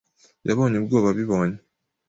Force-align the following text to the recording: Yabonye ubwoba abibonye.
Yabonye 0.47 0.75
ubwoba 0.79 1.07
abibonye. 1.09 1.57